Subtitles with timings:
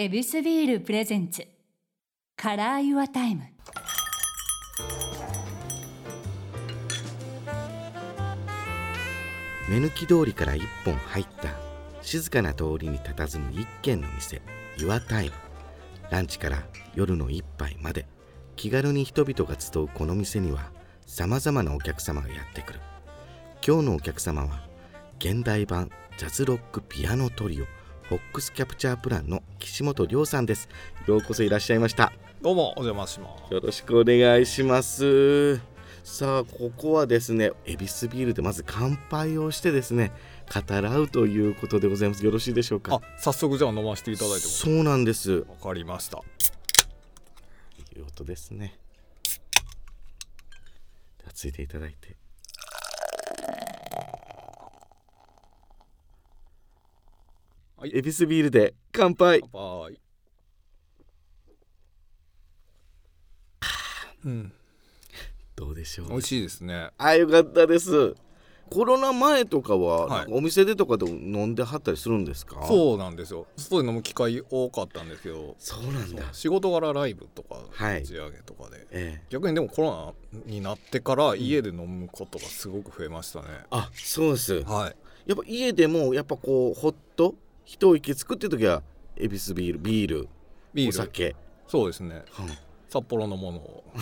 [0.00, 3.42] ヱビスビール presents。Color Your Time。
[9.68, 11.48] 目抜き通りから一本入った。
[12.00, 14.40] 静かな通りに佇む一軒の店。
[14.76, 15.32] Your Time
[16.12, 16.62] ランチから
[16.94, 18.06] 夜の一杯まで。
[18.54, 20.70] 気軽に人々が集うこの店には
[21.06, 22.80] さまざまなお客様がやってくる。
[23.66, 24.62] 今日のお客様は
[25.18, 27.77] 現代版ジャズロックピアノトリオ。
[28.08, 30.70] フォックスキャプチャープランの岸本亮さんです。
[31.06, 32.10] ようこそいらっしゃいました。
[32.40, 33.52] どうもお邪魔します。
[33.52, 35.56] よろしくお願いします。
[36.04, 40.10] さあここはですね恵比寿ビールでまず乾杯をしてですね
[40.50, 42.24] 語らうということでございます。
[42.24, 42.94] よろしいでしょうか？
[42.94, 44.52] あ早速じゃあ飲ませていただいても。
[44.52, 45.30] そうなんです。
[45.30, 46.22] わかりました。
[47.94, 48.78] いい音ですね。
[51.34, 52.16] ついていただいて
[57.80, 59.40] はい恵比寿ビールで乾杯。
[59.40, 60.00] 乾杯。
[64.24, 64.52] うん。
[65.54, 66.90] どうでしょう美味しいですね。
[66.98, 68.16] あよかったです。
[68.68, 72.66] コロナ前とかは、お店でとかで飲んではったりするんですか？
[72.66, 73.46] そうなんですよ。
[73.56, 75.54] 外で飲む機会多かったんですけど。
[75.60, 76.24] そうなんだ。
[76.32, 78.02] 仕事柄ライブとかはい。
[78.02, 79.26] 打ち上げとかで、ええ。
[79.30, 84.64] 逆にでもコロナになってから家で飲むことがすごく増えましたね、あそうです。
[84.64, 84.96] はい。
[85.26, 87.36] やっぱ家でもやっぱこうほっと
[87.68, 88.82] 一息つくっていう時は
[89.14, 90.28] 恵比寿ビールビール
[90.72, 90.88] ビール。
[90.88, 92.24] お酒、そうですね。
[92.40, 92.48] うん。
[92.88, 93.84] 札幌のものを。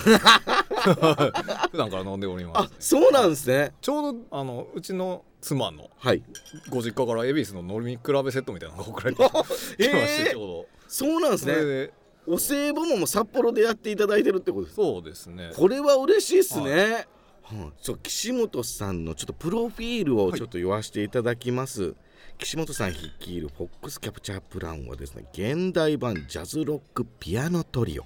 [1.73, 3.75] 普段から飲んでおりまあすそうなんですね。
[3.81, 6.23] ちょうどあのうちの妻のはい。
[6.71, 10.31] ご実家から恵比寿の飲み比べセットみたいなのが送られてきまして、 えー。
[10.31, 10.67] ちょうど。
[10.87, 11.91] そうなんですね。
[12.29, 15.51] お歳暮ももう札幌でやっていただいてるってことですそうですね。
[15.57, 17.05] これは嬉しいっすね、
[17.43, 17.73] はい。
[17.81, 21.97] そう岸本さんのちょっとプロフィールをちょっと言わせていただきます、
[22.39, 28.05] 岸本さん率いるフォックスキャプチャープランはですね現代版ジャズロックピアノトリオ。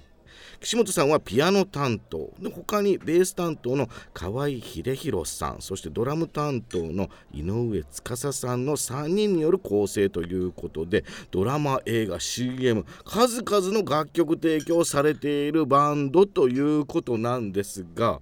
[0.61, 18.21] 岸本さんはピアノ担当で他にベース担当の河合秀弘さんそしてドラム担当の井上司さんの3人による構成ということでドラマ映画 CM 数々の楽曲提供されているバンドということなんですが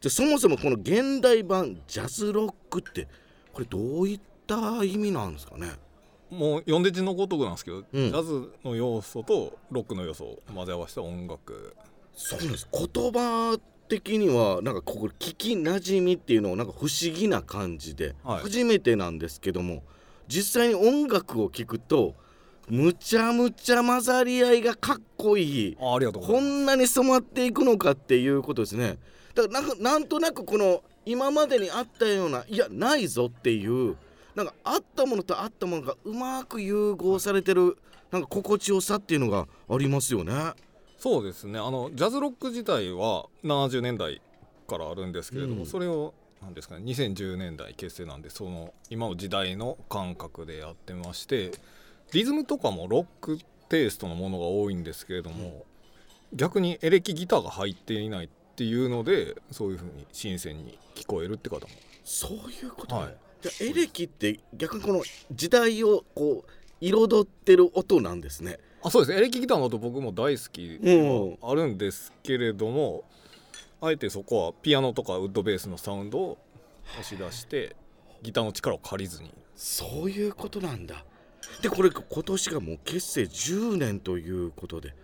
[0.00, 3.08] じゃそもそもこの現代版ジャズロックって
[3.52, 4.35] これどういった
[4.84, 5.68] 意味なんですかね？
[6.30, 7.84] もう読んで字のごとくなんですけど、ん。
[7.92, 11.74] ジャズの要素とロックの要素を混ぜ合わせた音楽。
[12.14, 12.68] そうです。
[12.72, 13.58] 言葉
[13.88, 18.42] 的にはなんかここ聞きなじみっていうのをなんか不思議な感じで、はい。
[18.42, 19.84] 初めてなんですけども
[20.26, 22.14] 実際に音楽を聴くと
[22.68, 28.98] むちゃむちゃ混ざり合いがかっこいいあありがとうこんなに染まっていくのかっていうことですね。
[29.36, 33.96] だからなんかなんとなくこの今までにあったようないやないぞっていう
[34.36, 37.78] なんかあったものとあったものがうまく融合されてる
[38.12, 40.32] なんか心地よさっていうのがありますよね。
[40.98, 41.58] そうですね。
[41.58, 44.20] あのジャズロック自体は70年代
[44.68, 45.66] からあるんですけれども、うん。
[45.66, 51.52] それをなんですかね2010年代結成なんでその今の時代の感覚でやってまして
[52.12, 53.38] リズムとかもロック
[53.70, 55.64] テイストのものが多いんですけれども、
[56.34, 61.66] 逆にエレキギターが入っていないっていうのでそういう風に新鮮に聞こえるって方も。
[62.04, 63.00] そういうこと、ね。
[63.00, 63.16] はい
[63.60, 65.02] エレキって逆にこの
[65.32, 68.58] 時代をこう彩ってる音なんですね。
[68.82, 70.78] あそうですエレキギターの音僕も大好き
[71.42, 73.04] あるんですけれども、
[73.80, 76.38] あえてそこはピアノとかウッドベースのサウンドを
[76.92, 77.74] 押し出して
[78.22, 81.04] ギターの力を借りずにそういうことなんだ。
[81.62, 84.94] でこれ今年がもう結成10年ということで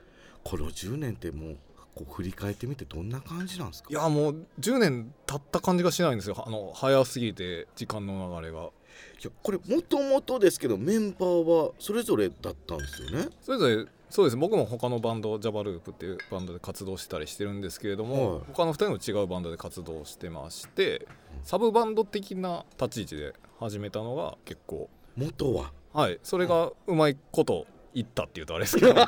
[0.44, 1.56] この10年ってもう
[1.94, 3.88] こう振り返ってみてどんな感じなんですか？
[3.91, 6.42] いやもう10年経った感じがしないんですよ。
[6.47, 8.64] あの早すぎて時間の流れが。
[8.64, 13.28] いやこれもともとですけどメンバーはそれぞれだったんですよね？
[13.41, 14.36] それぞれそうです。
[14.36, 18.42] 僕も他のバンドジャバループっていうバンドで活動したりしてるんですけれども、はい。
[18.52, 21.08] 他の2人の違うバンドで活動してまして
[21.42, 25.72] サブバンド的な立ち位置で始めたのが結構元は？
[25.94, 26.19] はい。
[26.22, 28.94] それがうまいこと言ったっていうとあれですけど。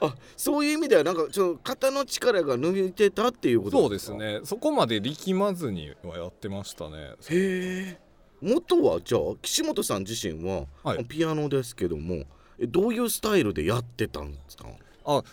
[0.00, 4.40] あそういう意味ではなんかちょっと肩の力が抜いてたっていうことそうですね。
[4.44, 6.96] そこまで力まずにはやってましたね。
[6.96, 7.98] へえ
[8.40, 11.04] 元はじゃあ岸本さん自身は、はい。
[11.04, 12.22] ピアノですけども
[12.60, 14.68] えどういうスタイルでやってたんですか？
[15.04, 15.24] あ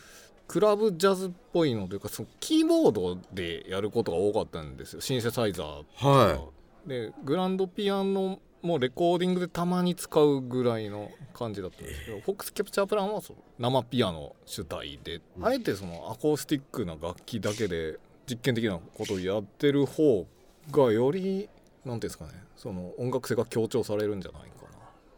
[0.47, 5.01] クラブジャズっぽいのというかそのキーボードでやることが多かったんですよ。
[5.01, 6.49] シンセサイザーは
[6.87, 14.35] でグランドピアノもレコーディングでたまに使うぐらいの感じだったんですけど、フォックスキャプチャープランはそう生ピアノ。
[14.45, 15.45] 主体で、うん。
[15.45, 17.97] あえてそのアコースティックな楽器だけで
[18.29, 20.27] 実験的なことをやってる方
[20.71, 21.47] がより
[21.85, 24.65] なんていうんですかねその音楽性が強調されるんじゃないか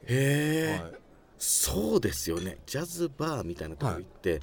[0.10, 0.94] へえ、な、はい、
[1.38, 2.58] そうですよね。
[2.66, 4.42] ジャズバーみたいなとこ行って、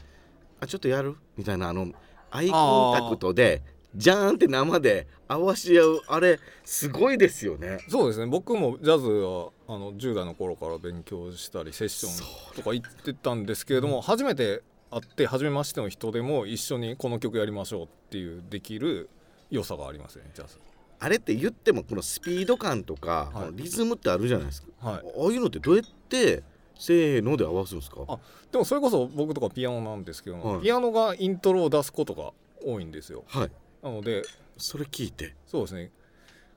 [0.61, 1.17] あちょっとやる？
[1.37, 1.89] みたいなあの
[2.31, 3.63] アイコンタクトで
[3.97, 7.79] ジャーンって生で合わし合うあれすごいですよね。
[7.89, 8.27] そうですね。
[8.27, 19.09] 僕もジャズはあの10代の頃から勉強したりセッションとか行ってたんですけれども初めて会って初めましての人でも一緒にこの曲やりましょうっていうできる
[19.51, 20.59] 良さがありますねジャズ。
[21.01, 23.57] あれって言ってもこのスピード感とか、はい。
[23.57, 24.97] リズムってあるじゃないですか、はい。
[24.97, 26.43] ああいうのってどうやって
[26.79, 28.01] せーので合わすんですか？
[28.09, 28.19] あ
[28.51, 30.63] でもそれこそ僕とかピアノなんですけども、はい。
[30.63, 32.33] ピアノがイントロを出すことが
[32.65, 33.25] 多いんですよ。
[33.29, 33.51] はい
[33.85, 34.23] なので
[34.57, 35.35] それ聞いて。
[35.47, 35.91] そうですね。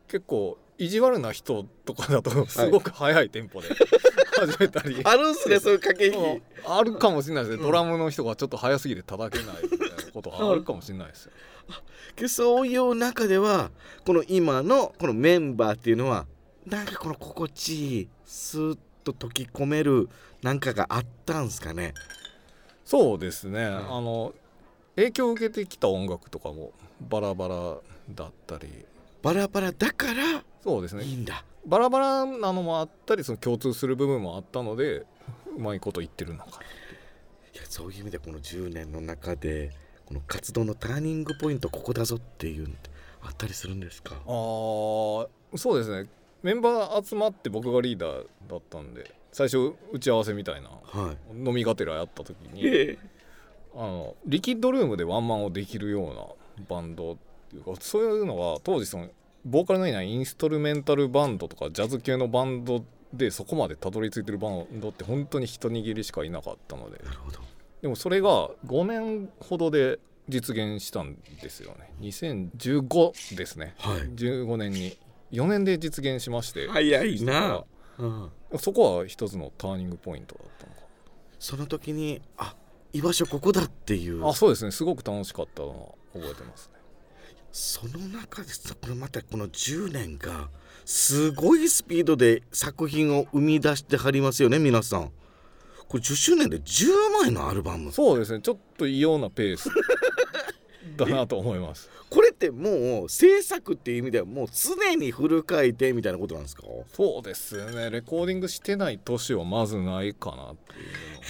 [0.07, 3.67] 結構意地悪な人とかだとすごく速いテンポで
[4.39, 6.43] 始めたり、あるんすねそういう駆け引き。
[6.65, 11.31] あるかもしれないですね、ドラムの人がちょっと速すぎて叩けないみたいなことがあるかもしれないですよ。
[12.29, 13.71] そういう中では
[14.05, 16.25] この今のこのメンバーっていうのは
[16.65, 20.07] なんかこの心地いいスーッと溶き込める
[20.41, 21.93] なんかがあったんすかね？
[22.85, 24.33] そうですね、んあの
[24.95, 26.71] 影響を受けてきた音楽とかも
[27.01, 27.55] バラバラ
[28.09, 28.85] だったり。
[29.21, 31.03] バラバラだからそうですね。
[31.03, 31.43] いいんだ。
[31.65, 35.05] バラバラなのもあったりその共通する部分もあったので
[35.55, 36.61] うまいこと言ってるのか
[37.53, 39.71] いやそういう意味でこの10年の中で
[40.05, 42.89] この活動のターニングポイントここだぞっていうのって
[43.21, 44.15] あったりするんですか？
[44.25, 46.09] あーそうですね。
[46.41, 51.17] メンバー集まって僕がリーダーだったんで最初打ち合わせみたいなはい。
[51.35, 52.97] 飲みがてらやった時にえ。
[53.75, 56.25] あのリキッドルームでワンマンをできるような
[56.67, 57.17] バンドっ
[57.49, 59.09] ていうかそういうのが当時その
[59.45, 62.83] ボーカルのいないインストルメンタルバンドとかジャズ系のバンド
[63.13, 67.39] でそこまでたどり着いてるバンドって本当に一握りしかいなかったのでなるほど。
[67.81, 71.93] でもそれが5年ほどで実現したんですよね。
[72.01, 73.75] 2015ですね。
[73.77, 74.01] はい。
[74.09, 74.97] 15年に。
[75.31, 77.65] 4年で実現しまして早いな、
[77.97, 80.79] うん、そこは一つのターニングポイントだったのか
[81.37, 82.55] その時にあ
[82.93, 84.25] 居場所ここだっていう。
[84.25, 84.71] あそうですね。
[84.71, 85.75] すごく楽しかったのは
[86.19, 86.79] 覚えてますね。
[87.51, 90.49] その中でさこれまたこの10年が
[90.85, 95.11] すごいスピードで作品を生み出してはりますよね皆さん。
[95.87, 96.87] これ10周年で10
[97.21, 97.91] 枚のアルバム。
[97.91, 98.41] そうですね。
[98.41, 99.69] ちょっと異様なペース
[100.97, 101.89] だなと思います。
[102.09, 106.63] これってもう制作っていう意味ではもう常にフル回転みたいなことなんですか？
[106.93, 107.89] そうですね。
[107.89, 110.55] レコーディングしてない年はまずないかなっ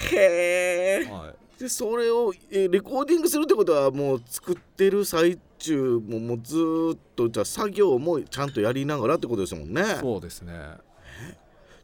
[0.08, 9.82] ていへえうのは、はい、でそれを、えーレコーディングするってことはもう作ってる最中ももうずーっとじゃあ作業もちゃんとやりながらってことですもんね。
[10.00, 10.52] そうですね。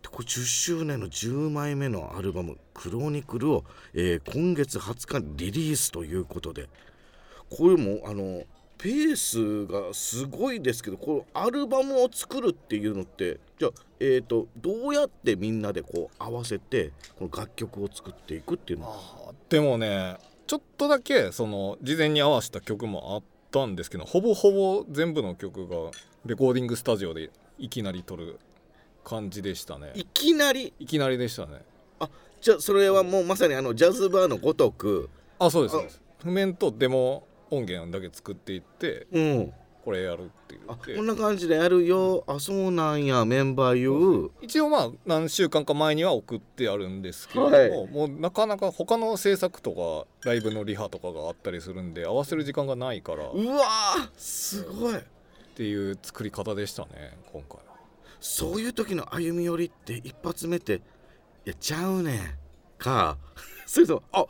[0.02, 6.68] でこれ10周年の10枚目のアルバム「クロニクルを」えー今月20日にリリースということで
[7.50, 8.44] これもあの
[8.78, 19.32] ペースがすごいですけどこのアルバムを作るっていうのってじゃあ、えー、とどうやってみんなでこう合わせてこの楽曲を作っていくっていうのは？
[19.48, 20.16] でもね
[20.46, 25.90] ちょっとだけその事前に合わせた曲もあったんですけどほぼほぼ全部の曲が
[26.26, 28.38] レコーディングスタジオでいきなり撮る
[29.04, 29.92] 感じでしたね。
[29.94, 30.72] いきなり？
[30.78, 31.62] いきなりでしたね。
[32.40, 35.08] じゃあそれはもうまさにあのジャズバーのごとく？
[35.38, 36.02] あそうですあそうです。
[36.22, 39.52] 譜面とデモ音源だけ作っていってうん。
[39.84, 42.24] これやるって言あってこんな感じでやるよ。
[42.26, 44.30] あそうなんやメンバー言う。
[44.40, 47.88] 一応まあ何週間か前には送ってあるんですけれども、はい。
[47.92, 54.94] もうなかなか他の制作とかライブのリハとかがあったりするんで合わせる時間がないからっうわーすごい。
[55.54, 57.74] ていう作り方でしたね今回は。
[58.20, 60.80] そういう時の歩み寄りって一発目って
[61.44, 62.20] 「いやちゃうねん」
[62.78, 63.18] か。
[63.66, 64.24] それとも「あ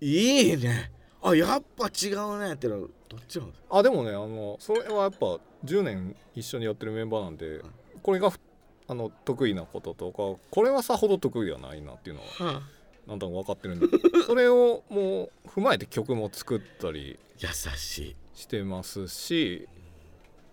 [0.00, 0.93] いいね
[1.24, 3.78] あやっぱ違うね」ってのはどっちなんですか？
[3.78, 7.60] あでもねあのそれはやっぱ10年一緒にやってるメンバーなんで
[8.02, 8.38] これがふ
[8.86, 12.62] あの得意なこととかこれはさほど得意ではないなっていうのははあ。
[13.06, 13.86] なんとなく分かってるんで
[14.26, 18.16] それをもう踏まえて曲も作ったり優しい。
[18.34, 19.68] してますし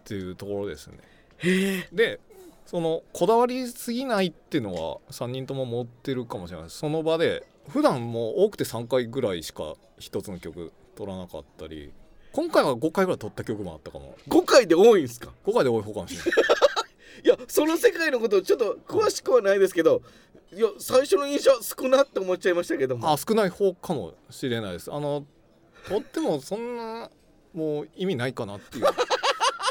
[0.02, 1.00] っていうところですね。
[1.94, 2.20] で
[2.66, 6.70] そのこだわりすぎないっていうのは3人とも持ってるかもしれない。
[6.70, 11.94] その場で普段もう多くて3回ぐらいしか1つの曲取らなかったり
[12.34, 14.16] 今回は5回ぐらい取った曲もあったかも。
[14.30, 16.32] 5回で多いんすか？5回で多い方かもしれない。
[17.24, 20.02] いやその世界のことちょっと詳しくはないですけど
[20.54, 23.12] いや最初の印象少なって思っちゃいましたけども。
[23.12, 24.92] あ少ない方かもしれないです。
[24.92, 25.26] あの
[25.88, 27.10] とってもそんな
[27.54, 28.86] もう意味ないかなっていう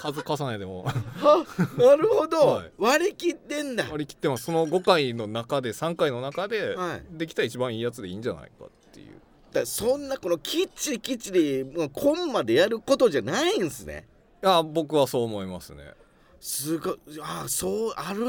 [0.01, 0.85] 数重ねでも。
[1.21, 1.45] は
[1.77, 2.73] なるほど、はい。
[2.79, 3.85] 割り切ってんだ。
[3.85, 4.45] 割り切ってます。
[4.45, 7.03] その5回の中で3回の中ではい。
[7.11, 9.21] できた一番いいやつでいいんじゃないかっていう。
[9.53, 14.09] だそんなこのきっちりきっちりコンマでやることじゃないんすね。
[14.43, 15.93] いや僕はそう思いますね。
[16.41, 16.99] すごい。
[17.21, 18.25] あそうある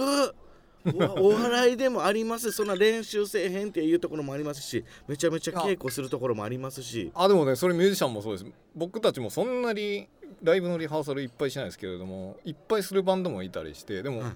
[0.86, 2.52] お お笑いでもあります。
[2.52, 7.12] そんな練習せえへんっていうところもありますしめちゃめちゃ稽古するところもありますし。
[7.14, 8.46] あでもねそれミュージシャンもそうです。
[8.76, 10.08] 僕たちもそんなに
[10.44, 14.32] ライブのリハーサルいっぱいしないですけれどもいっぱいするバンドもいたりしてでも、はい。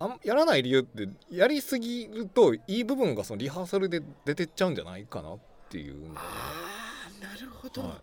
[0.00, 5.38] あんやらない理由ってやりすぎるといい部分がそのリハーサルで出てっちゃうんじゃないかなっ
[5.70, 6.52] ていうあ
[7.22, 8.02] あなるほど、は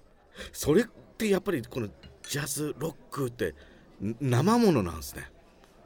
[0.54, 0.86] それっ
[1.18, 1.89] てやっぱりこの
[2.24, 3.54] ジャズロックって
[4.01, 5.30] ん生ものなんですね。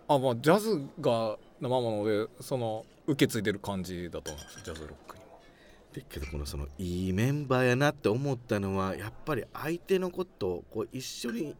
[0.07, 5.39] あまあジャズが生ものでその受け継いでる感じだと思いますジャズロックにも
[5.95, 11.55] だけどこのそのいいメンバーやなって思ったのはやっぱり相手のことをこう一緒に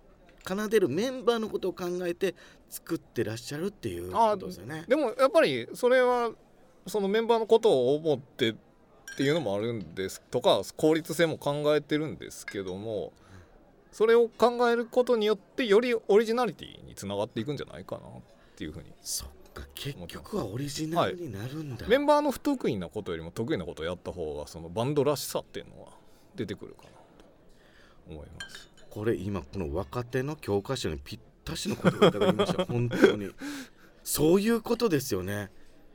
[0.46, 2.36] 奏でるメンバーのことを考えて
[2.70, 4.84] 作ってらっしゃるっていうことですよね。
[4.90, 6.32] でもやっぱりそれは
[6.86, 8.56] そのメンバーのことを思ってっ
[9.16, 13.14] ていうのもあるんですとか効率性も考えてるんですけども
[13.92, 18.22] それを考えることによってよりオリジナリティにつながっていくんじゃないかなっ
[18.56, 21.88] ていうふうにそっか結局はオリジナルになるんだ。
[21.88, 25.90] メンバーの不得意なことよりも得意なことをやった方がそのバンドらしさっていうのは
[26.36, 26.96] 出てくるかなと
[28.10, 28.74] 思います。
[28.94, 33.32] これ今この若手の教科書にぴったしのことをいただきました 本当に
[34.04, 35.50] そういうことですよね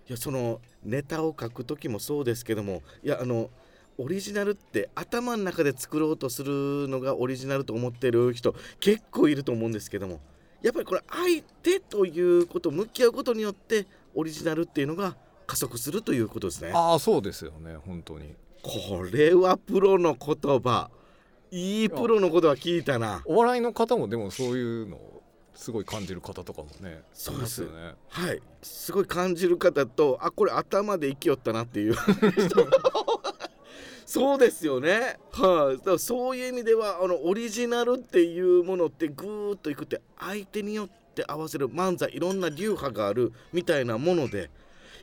[0.09, 3.51] いやそのネタを書く時もそうですけどもいやあの
[3.99, 10.21] オリジナルって頭の中で作ろうとするのがオリジナルと思ってる人結構いると思うんですけども
[10.63, 16.73] やっぱりこれ相手ということ向き合うことによってオリジナルっていうのが加速するということですね。
[16.75, 17.77] ああそうですよね。
[17.77, 18.35] 本当に。
[18.63, 20.91] これはプロの言葉。
[21.51, 23.23] いいプロの言葉聞いたな。
[23.25, 25.23] お笑いの方もでもそういうのを
[25.55, 27.63] すごい感じる方とかもねそうです。
[27.63, 27.95] よね。
[28.09, 28.43] はい。
[28.63, 31.95] すごい感じる方とあこれ頭で生きよったなっていう。
[31.95, 32.67] 人
[34.09, 35.19] そうですよね。
[35.33, 44.51] はい、だからそういう意味ではあのオリジナルっていうものってぐーっといくって相手によって合わせる漫才いろんな流派があるみたいなもので。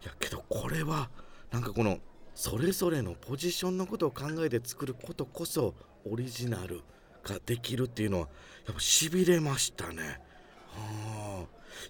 [0.03, 1.11] いやけどこれは
[1.51, 1.99] なんかこの
[2.33, 5.75] それぞれのポジションのことを考えて作ることこそ
[6.11, 6.81] オリジナル
[7.23, 8.27] ができるっていうのは
[8.65, 10.19] やっぱしびれましたね。
[10.71, 11.43] はあ、い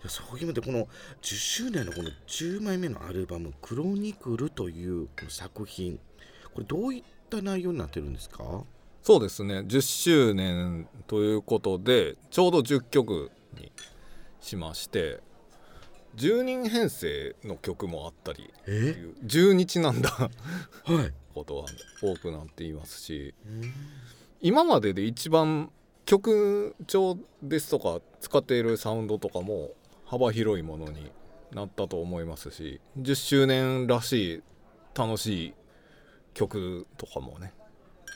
[0.04, 0.90] やそういう意味でこの
[1.22, 5.98] 10周年のこの10枚目のアルバム「クロニクル」というこの作品
[6.56, 8.64] これどういった内容になってるんですか？
[9.04, 9.60] そうですね。
[9.60, 13.72] 10周年ということでちょうど10曲に
[14.42, 15.20] しまして
[16.16, 20.10] 10人編成の曲もあったりってえいう10日なんだ。
[20.10, 20.30] は
[21.04, 21.14] い。
[21.36, 21.66] ことは
[22.02, 23.36] 多くなっていますし
[24.40, 25.70] 今までで一番
[26.06, 29.72] 曲調ですとか使っているサウンドとかも
[30.06, 31.12] 幅広いものに
[31.52, 34.44] なったと思いますし10周年らしい
[34.98, 35.54] 楽しい
[36.36, 37.52] 曲とかもね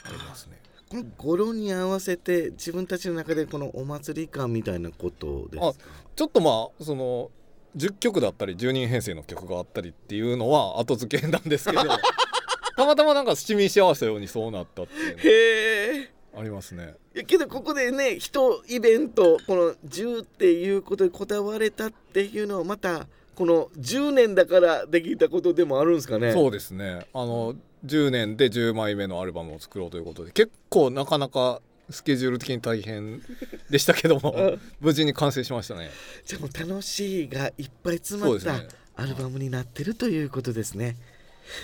[0.05, 0.59] ありますね。
[0.89, 5.73] この語呂に合わせて自分たちの中でこのお祭り感みたいなことですあ
[6.15, 7.29] ちょっとまあその
[7.77, 11.83] 10曲だったり10人編成の曲があったりっていうのは後付けなんですけど
[12.75, 14.93] たまたまなんか七味し合わせたようにそうなったって
[15.27, 16.95] いうのありますね。
[17.27, 26.31] けどここでね人イベントこの10っていうことでこだわれたっていうのはまたこの10年だからできたことでもあるんですかね？
[26.31, 27.55] そうですねあの
[27.85, 33.21] 10年で10枚目のアルバムを作ろうということで結構なかなかスケジュール的に大変
[33.69, 35.89] でしたけども無事に完成しましたね。
[36.25, 38.53] じゃあもう楽しいがいっぱい詰まった
[38.95, 40.97] アルバムになってるということですね。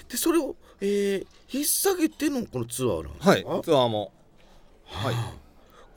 [0.09, 4.11] でそれを、えー、引っ提げてのこのツアーなんですか、はいツアーも。
[4.85, 5.15] はい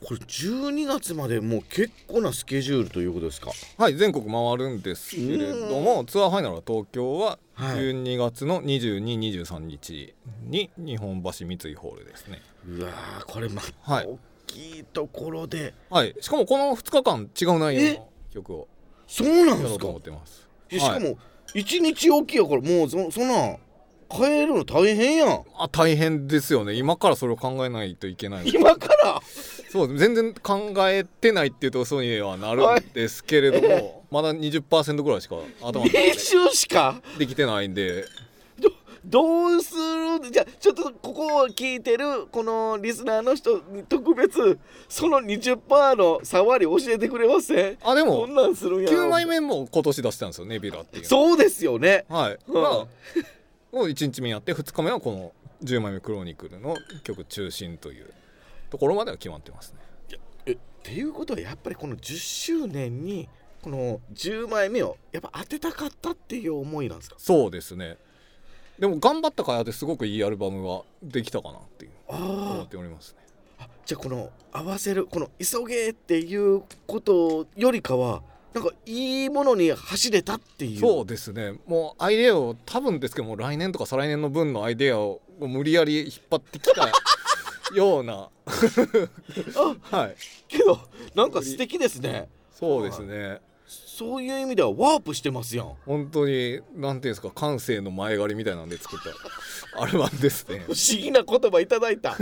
[0.04, 3.50] これ12月までもう結構なスケジュールということですか？
[3.76, 7.78] はい全国回るんですけれどもツアーファイナルは東京ははい。
[7.78, 10.14] 12月の2223日
[10.44, 12.40] に日本橋三井ホールですね。
[12.68, 14.06] うわーこれまたはい。
[14.06, 16.14] 大きいところで、はい。
[16.20, 17.94] しかもこの2日間違う内容え？
[17.96, 18.68] の曲を
[19.08, 19.86] そうなんですか？
[19.88, 20.48] 思ってます。
[20.70, 21.18] えしかも
[21.54, 23.58] 1日おきやからもうそそんなん
[24.10, 25.44] 変えるの大変やん。
[25.56, 26.74] あ大変ですよね。
[26.74, 28.48] 今からそれを考えないといけない。
[28.48, 29.20] 今から？
[29.70, 37.00] そう全然考えてないっていうとそうにはなるんですけれども、まだ20%ぐらいしか頭練習しか？
[37.18, 38.04] でできてないんで。
[39.04, 40.30] どうする？
[40.30, 47.78] じゃあちょっとここを聞いてるこのリスナーの人に特別その20%の触り教えてくれません？
[47.84, 49.04] あでもこんなんするんやろ。
[49.04, 50.46] 9枚目も今年出したんですよ。
[50.46, 52.04] ネビラっていうそうですよね。
[52.08, 52.54] はい、うん。
[52.54, 52.86] まあ
[53.72, 55.32] を1日目やって2日目はこの
[55.62, 58.12] 10枚目クロニクルの曲中心という
[58.70, 60.18] ところまでは決まってますね。
[60.46, 63.28] えっていうことはやっぱりこの10周年に
[63.60, 67.16] この10枚目をやっぱ当てたかったっていう思いなんですか？
[67.18, 67.98] そうですね。
[68.78, 73.18] でも頑張ったからってすごくいいアルバムができたかなっていう思あっておりますね。
[73.58, 78.22] あじゃあこの合わせるこの急げっていうことよりかは
[78.54, 80.80] なんかいいものに走れたっていう。
[80.80, 81.54] そうですね。
[81.66, 86.90] もうアイデアを多分ですけども来年とか再来年の分のアイデアを無理やり引っ張ってきた
[87.74, 88.30] ような。
[89.90, 90.16] はい。
[90.48, 90.78] けど
[91.14, 92.28] なんか素敵ですね。
[92.52, 95.72] そうですねそういう意味ではワープしてますやん。
[95.84, 98.98] 本当になんていうんですか感性の前借りみたいなんで作っ
[99.74, 99.82] た。
[99.82, 100.60] アルバムですね。
[100.60, 102.16] 不思議な言葉いただいた。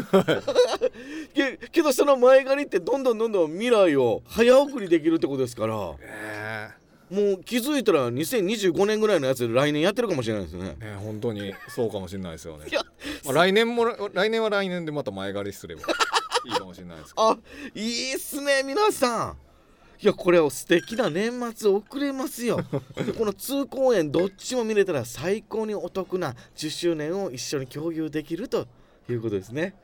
[1.35, 5.75] けけどその前借りってどんどんどんどん未来を早送りできるってことですから。
[5.75, 6.71] もえ。
[7.13, 10.77] う気づいたら2025年ぐらいのやつで来年やってるかもしれないですね。
[10.81, 12.67] えね本当にそうかもしれないですよね。
[12.69, 12.81] いや
[13.25, 15.85] まあ、来年も来年は来年でまた前借りすればい
[16.49, 17.31] いかもしれないですけど。
[17.31, 17.39] あ
[17.75, 19.46] いいっすね皆さん
[20.03, 22.61] いやこれを素敵な年末送れますよ。
[22.97, 28.67] で この通公演どっちも見れたら最高にお得な10周年を一緒に共有できると
[29.09, 29.75] いうことですね。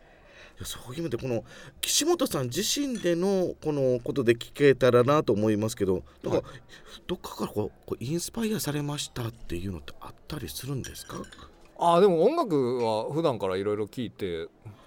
[0.59, 1.45] いやそういう意味でこの
[1.81, 6.62] 岸本さん自身でのこのことで聞けたらなと思いますけどなんか、はい。
[7.07, 11.16] どっかからこうこうインスパイアされましたっていうのってあったりするんですか？
[11.78, 14.47] あでも音楽は普段からいろいろ聞いて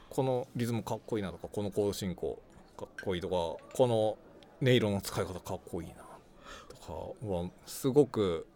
[0.09, 2.39] このリズムかっこいいなとかこのコード進行
[2.77, 3.33] かっこいいとか
[3.75, 4.17] この
[4.61, 5.95] 音色の使い方かっこいいな
[6.69, 8.47] とかはすごく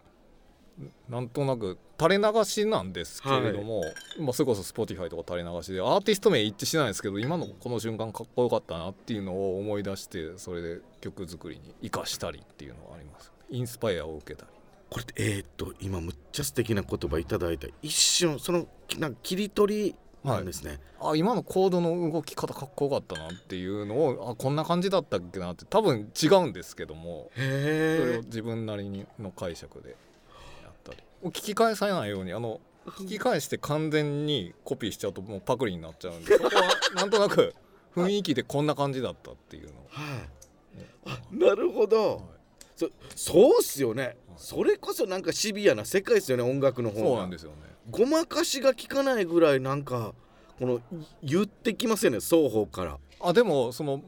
[1.08, 3.82] なんとなく垂れ流しなんですけれども、
[4.18, 13.32] まあ、それこそ Spotify とか垂れ流しでアーティスト名一致しないんですけど今のこの瞬間かっこよかったなっていうのを思い出してそれで曲作りに生かしたりっていうのはあります。
[13.50, 14.50] インスパイアを受けたり。
[14.88, 17.68] これってえーっと今むっちゃ素敵な言葉いただいた。
[17.82, 18.66] 一瞬その
[18.98, 29.96] なんか切り取りなんですね、あ今のコードの動き方かっこよかったなっていうのをあこんな感じだったっけなって多分違うんですけどもそれへを自分なりにの解釈で
[30.62, 30.98] やったり。
[31.24, 36.62] 聞き返さないようにあの聞き返して完全にコピーしちゃうともうパクリになっちゃうんでそこは
[36.96, 37.54] なんとなく
[37.94, 39.86] 雰囲気でこんな感じだったっていうのを。
[39.88, 40.28] はい。
[41.06, 42.28] あなるほど。
[42.76, 44.16] そそうっすよね。
[44.36, 50.14] それこそなんかシビアな世界ですよね音楽の方そうなんですすよねごまかしが効かないぐらいなんか
[50.58, 50.80] このい
[51.22, 52.98] 言ってきますよね双方から。
[53.20, 54.02] あでもその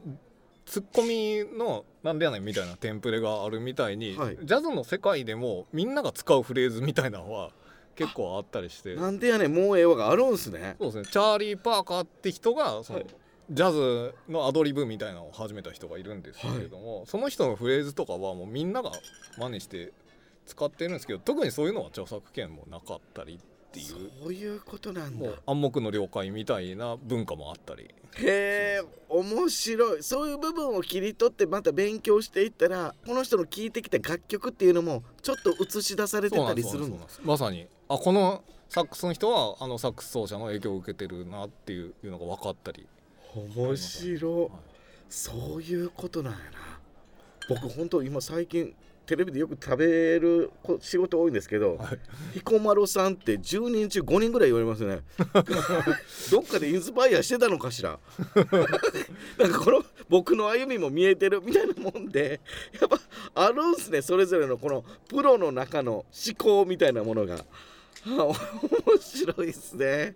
[0.65, 4.37] ツッコミの「なんでやねん」みたいなテンプレがあるみたいに、はい。
[4.41, 7.51] ジャズの世界でもみんなが使うフレーズみたいなのは
[7.95, 8.95] 結構あったりして。
[8.95, 10.75] なんでやねんもうええわがあるんすね。
[10.79, 11.05] そうですね。
[11.11, 13.07] チャーリー・パーカーって人がその、はい。
[13.51, 18.91] ジャズのアドリブみたいなのを始めた人がいるんですけれども、その人のフレーズとかはもうみんなが
[19.37, 19.91] 真似して
[20.45, 23.37] 使ってるんですけど特にそういうのは著作権もなかったりっ
[23.73, 24.11] ていう。
[24.21, 25.29] そういうことなんだ。
[25.47, 27.89] 暗黙の了解みたいな文化もあったり。
[28.15, 30.03] へえ面白い。
[30.03, 36.95] そういう部分を切り取ってまた勉強していったらこの人の聴いてきた楽曲っていうのもちょっと映し出されてたりするんだ。
[36.95, 42.87] そうなんですまさにあこのサックスの人はあのサックス奏者の影響を受けてるなっていういうのが分かったり、
[43.55, 44.49] 面白はい。
[45.09, 46.79] そういうことなんやな。
[47.49, 48.73] 僕本当今最近
[49.05, 51.99] テレビでよく食べるこ仕事多いんですけど、はい。
[52.35, 55.01] 彦摩呂さんって10人中5人ぐらい言われますね。
[56.31, 57.99] どっかでインスパイアしてたのかしら。
[59.37, 62.39] なんかこの僕の歩みも見えてるみたいなもんで
[62.79, 62.99] やっぱ
[63.35, 66.05] あるんすねそれぞれのこのプロの中の思
[66.37, 67.45] 考みたいなものが。
[68.05, 68.35] あ面
[68.99, 70.15] 白いっすね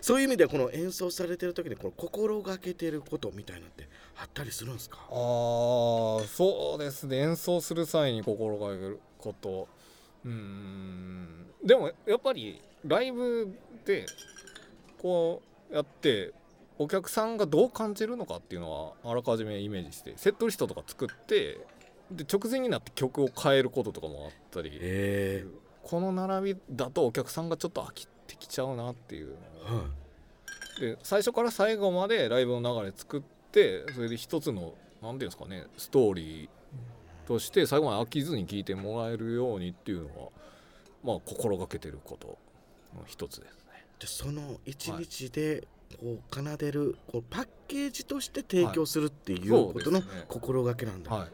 [0.00, 3.88] そういう意味ではこの演奏されてる時にこの心がけてることみたいなのって
[4.20, 4.98] あったりするんですか？
[5.10, 7.18] あーそうですね。
[7.18, 9.68] 演奏する際に心がけること。
[10.24, 11.46] うーん。
[11.64, 13.48] でもやっぱりライブ
[13.84, 14.06] で
[15.00, 16.32] こうやって
[16.78, 21.58] お客さんがどう感じるのかっていうのはあらかじめイメージしてセットリストとか作って
[22.10, 24.70] で直前になって曲を変えることとかもあったり。
[24.72, 25.44] へ
[25.82, 29.36] この並びだとお客さんがちょっと飽きてきちゃうなっていう
[30.80, 36.48] で最初から最後までライブの流れ作ってそれで一つの何ていうんですかねストーリー
[37.26, 40.28] として最後まで飽きずに聴いてもらえるようにっていうのは
[41.02, 42.38] まあ心がけてること
[42.94, 43.84] の一つですね。
[43.98, 45.66] じゃあその一日で
[46.00, 49.72] こう奏でるこうパッケージとして提供するっていうはい。
[49.72, 51.28] ことの心がけなんだ、はい、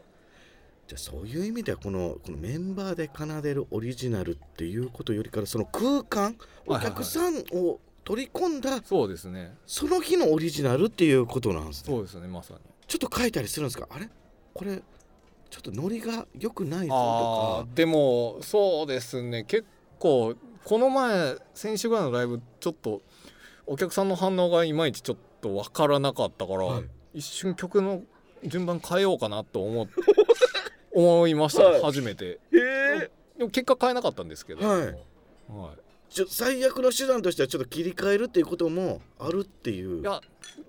[0.87, 6.93] じゃあそういう意味ではこのこのメンバーで奏でるオリジナルっていうことよりからその空間おはいはいはい。
[6.93, 9.55] 客さんを取り込んだそうですね。
[9.65, 11.93] その日のオリジナルっていうことなんですね。
[11.93, 12.59] そうですねまさに。
[12.87, 13.87] ちょっと書いたりするんですか？
[13.89, 14.09] あれ？
[14.53, 14.81] これ
[15.49, 19.43] ちょっとノリが良くないぞとあーでもそうですね。
[19.45, 19.65] 結
[19.99, 20.35] 構
[20.65, 23.01] この前先週ぐらいのライブちょっと
[23.65, 26.83] お客さんの反応がいまいちちょっと分からなかったから、はい。
[27.13, 28.01] 一瞬曲の
[28.43, 29.87] 順番変えようかなと思っ
[30.91, 31.81] 思いました、 はい。
[31.81, 32.35] 初めて。
[32.35, 34.81] かへでも結果変えなかったんですけど、はい。
[34.81, 35.82] はい
[36.27, 40.01] 最悪の手段としてはちょっと切り替えるっていうこともあるっていう。
[40.01, 40.21] いや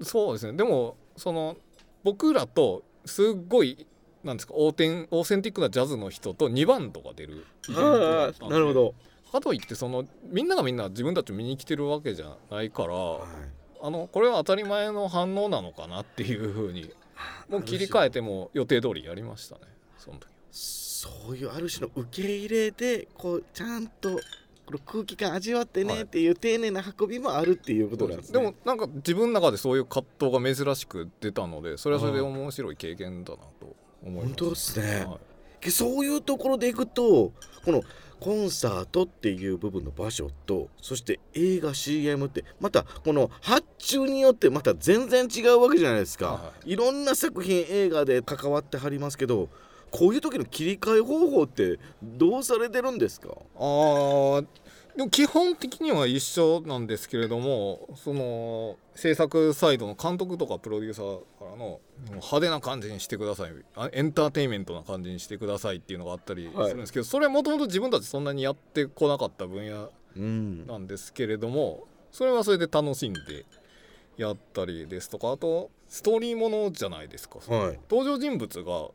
[0.03, 1.57] そうですねでもその
[2.03, 3.87] 僕らとすっごい
[4.23, 7.45] なんですかオーテンオーセンティックなジャズの人と2バンドが出る。
[7.69, 8.95] なるほど、
[9.31, 13.29] かといってそのみんながみんな自分たちを見に来てるわけじゃないからはい。
[13.83, 16.91] あのこれは当たり前の反応なのかなっていうふうに
[17.51, 19.61] もう切り替えても予定通りやりましたね
[19.99, 24.19] その時そういうある種の受け入れでこうちゃんと
[24.67, 25.97] この空気感味わってはい。
[25.97, 28.41] ねっていう丁寧な運びもあるっていうことなんですね。
[28.41, 34.27] でもなんか自分の中でそういう葛藤が珍しく出たのでそれはそれで面白い経験だなと思います。
[34.27, 35.19] 本当ですね、は
[35.65, 35.71] い。
[35.71, 37.33] そういうところでいくと
[37.65, 37.83] この
[38.21, 49.49] コンサートっていう部分の場所とそして映画 CM ってまたこの発注によってまた全然違うわけじゃないですか、、はいろんな作品映画で関わってはりますけど
[49.97, 53.29] こういう時の切り替え方法ってどうされてるんですか？
[53.57, 54.47] あー
[54.97, 63.53] でも基本的には一緒なんですけれどもその制作サイドの監督とかプロデューサーからの派手な感じにしてください。
[63.77, 70.67] あエンターテインメントな感じにしてくださいっていうのがあったりするんですけど、それはもともと自分たちそんなにやってこなかった分野うん。
[70.67, 73.21] なんですけれどもそれはそれで楽しんで
[74.17, 77.79] やったりですとかあとストーリーものじゃないですか、はい。
[77.91, 78.89] 登場人物が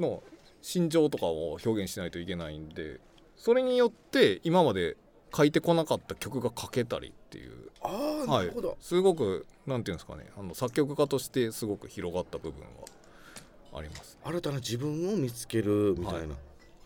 [0.00, 0.22] の
[0.62, 3.00] 心情とかを表現しないといけないんで
[3.36, 4.96] それによって今まで
[5.34, 10.26] 書いてこなかった曲が書けたりっていう、ああはないるほど、すごくなんていうんですかね。
[10.36, 12.60] あの作曲家としてすごく広がった部分
[13.72, 14.18] はあります。
[14.24, 16.28] 新たな自分を見つけるみたいな、はい。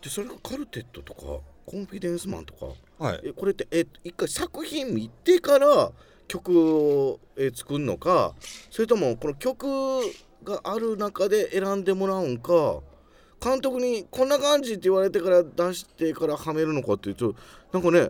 [0.01, 1.21] でそれがカルテットとか
[1.65, 2.67] コンフィデンスマンとか。
[2.97, 5.91] はい、えこれってえ一回作品見てから
[6.27, 8.33] 曲をえ作るのか
[8.69, 9.67] それともこの曲
[10.43, 12.81] がある中で選んでもらうんか
[13.45, 17.35] 監督にこんな感じって言われてから出してからはめるのかっていうと
[17.71, 18.09] なんかね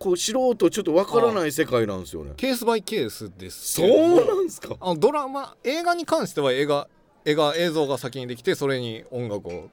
[0.00, 2.32] こう素人ちょっとわからない世界なんですよね。
[2.36, 4.76] ケースバイケースですそうなんですか？
[4.80, 6.88] あのドラマ映画に関しては映画
[7.24, 9.68] 映画映像が先にできてそれに音楽を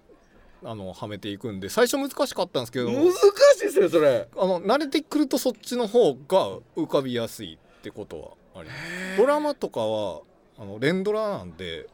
[0.64, 4.28] あのはめていくんで最初難しかったんですけど難しいですねそれ。
[4.36, 10.22] あの慣れてくるとそっちの方が浮かびやすいってことはありますドラマとかは
[10.58, 11.88] あの連ドラなんで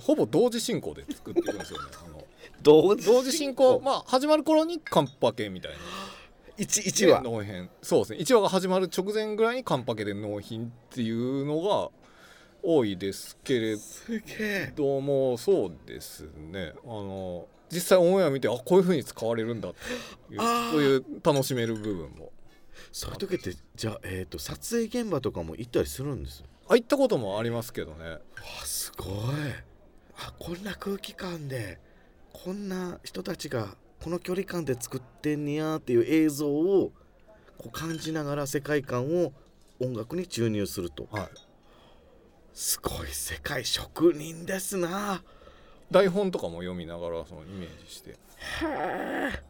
[0.00, 1.88] ほぼ同時進行で作ってるんですよね。
[2.04, 2.24] あの
[2.62, 3.80] 同同時進行。
[3.84, 5.78] まあ始まる頃にカンパケみたいな。
[6.58, 7.70] 一一話で納品。
[7.82, 8.18] そうですね。
[8.18, 11.90] 1話が始まる直前ぐらいにカンパケで納品っていうのが
[12.62, 13.76] 多いですけれ
[14.76, 16.74] どもそうですね。
[16.84, 19.74] あの実際オンエア見てあこういう風に使われるんだっ
[20.28, 22.32] ていうそういう楽しめる部分も。
[22.92, 26.44] そういう時ってじゃあ、えー、と撮影現場とかも行ったりするんです？
[26.68, 28.18] あ行ったこともありますけどね。
[28.60, 29.10] あすごい
[30.22, 31.78] あこんな空気感で
[32.32, 33.68] こんな人たちが
[34.02, 36.92] この距離感で作ってんねやっていう映像を
[37.58, 39.32] こう感じながら世界観を
[39.80, 41.08] 音楽に注入すると。
[41.10, 41.28] はい。
[42.52, 45.22] すごい世界職人ですな。
[45.90, 48.10] 台本とかも読みながらそのイメージして。
[48.10, 48.16] へ
[48.62, 49.42] え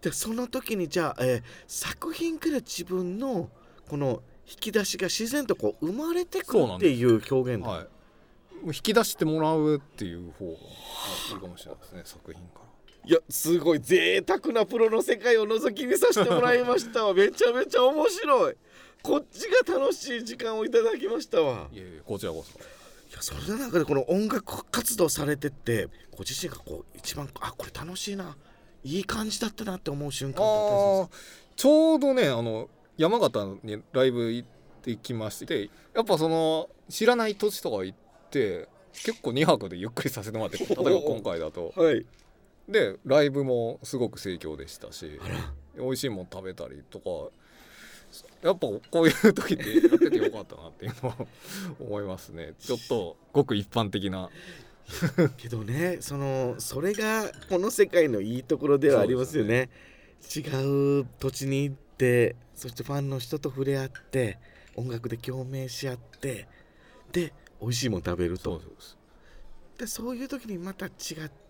[0.00, 3.50] でその時にじゃあ、えー作品から自分の
[3.88, 7.70] この引き出しが自然とこう生まれてくるっていう表現だ。
[7.70, 7.86] はい
[8.66, 10.54] 引き出してもらうっていう方がい
[11.36, 12.70] いかもしれないですね作品から。
[13.02, 17.14] いやすごい贅沢なプロの世界を覗き見させてもらいましたわ。
[17.14, 18.56] めちゃめちゃ面白い。
[19.02, 21.68] こっちが楽しい時間をいただきましたわ。
[21.72, 22.58] いえいえこちらこそ。
[22.58, 28.36] いやそれの中でこの音楽活動されてってご自身がこう一番あこれ楽しいな。
[28.84, 31.16] いい感じだったなって思う瞬間だった
[31.56, 34.48] ちょうどねあの山形にライブ行っ
[34.82, 41.72] てきましてやっぱその知らない土地とか行って結構2泊でゆっくりさせてもらって 例えば今回だと。
[41.76, 42.06] はい。
[42.68, 45.18] でライブもすごく盛況でしたし
[45.76, 47.34] 美味しいもの食べたりとか
[48.42, 51.28] やっぱこういう時ってやっててよかったなっていうのを
[51.80, 52.54] 思いますね。
[52.60, 54.30] ちょっとごく一般的な。
[55.36, 59.68] けどねそのそれがこの世界のいいところではありますよね。
[60.34, 60.40] 違
[61.00, 64.38] う土地に行ってそしてファンの人と触れ合って
[64.74, 66.48] 音楽で共鳴し合って
[67.12, 68.60] で美味しいもの食べると。
[69.78, 70.92] でそういう時にまた違っ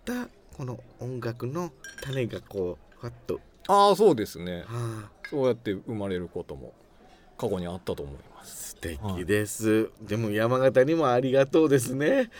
[0.04, 3.40] たこの音楽の種がこうふわっと。
[3.68, 4.64] ああそうですね。
[4.66, 5.10] はあ。
[5.28, 6.72] そうやって生まれることも
[7.38, 8.70] 過去にあったと思います。
[8.70, 12.30] 素敵です、でも山形にもありがとうですね。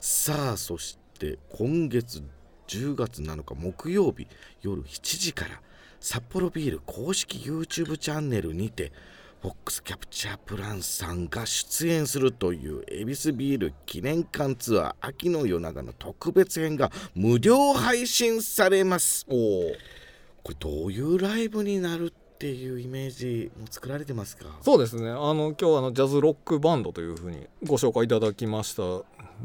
[0.00, 2.22] さあそして今月
[2.68, 4.28] 10月7日木曜日
[4.62, 5.60] 夜7時から
[5.98, 8.92] 札幌ビール公式 YouTube チャンネルにて
[9.40, 19.24] フォックスキャプチャープランさんが出演するという恵比寿ビール記念館ツアー秋の夜長の特別編が無料配信されます。
[19.30, 19.72] おお
[20.42, 24.44] これどういうライブになるっていうイメージも作られてますか？
[24.60, 25.08] そうですね。
[25.08, 28.82] あの今日はあのジャズロックバンドというふうにご紹介いただきました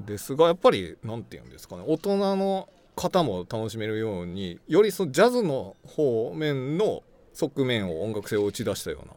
[0.06, 1.86] ですがやっぱり何て言うんですかね。
[1.88, 9.16] 大人の方も楽しめるようによりそのジャズの方面の側面を音楽性を打ち出したようなへ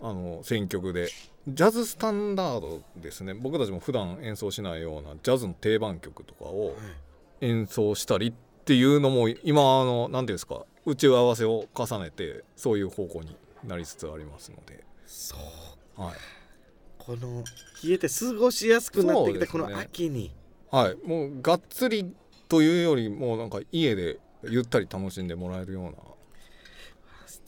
[0.00, 1.08] あの選曲で。
[1.48, 3.32] ジャズスタンダードですね。
[3.34, 6.76] 僕たちも普段演奏しないようなジャズの定番曲とかを
[7.40, 8.32] 演奏したりっ
[8.64, 15.36] ていうのも今あの何ていうんですか打ち合わせを重ねてそういう方向になりつつありますので、そ
[15.98, 16.14] うはい。
[16.98, 17.42] この
[17.82, 20.30] 冷えて過ごしやすくなってきたねの秋に。
[20.70, 22.14] はい、もうがっつり
[22.48, 25.96] というよりもなんか家でゆったり楽しんでもらえるような素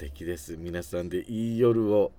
[0.02, 0.56] 敵です。
[0.56, 2.10] 皆さんでいい夜を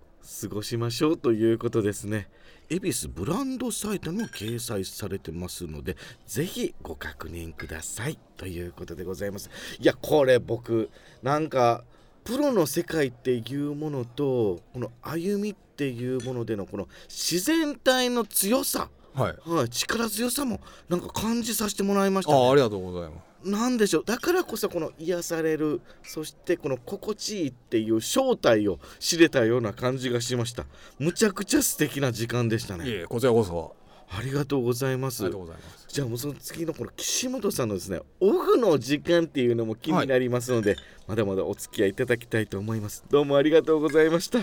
[0.42, 2.30] 過ごしましょうということですね。
[2.70, 9.50] 恵比寿ブランドサイトにも掲載されてますのでぜひご確認くださいということでございます。
[9.82, 10.90] いやこれ僕
[11.22, 11.84] なんか
[12.24, 19.36] プロの世界っていうものとこの歩みっていうものでのこの自然体の強さはい。
[19.46, 24.06] はい、力強さもなんか感じさせてもらいました、ね、あありがとうございますなんでしょう。
[24.06, 30.66] だからこそこの癒されるそしてこの心地いいっていう正体を知れたような感じがしました。
[31.00, 33.76] むちゃくちゃ素敵な時間でしたいねえこちらこそ。
[34.16, 35.24] ありがとうございます。
[35.24, 35.86] ありがとうございます。
[35.88, 40.76] じゃあもうその次のこの岸本さんのですねオフの時間っていうのも気になりますので、
[41.08, 43.04] まだまだお付き合いいただきたいと思います。
[43.10, 44.40] どうもありがとうございました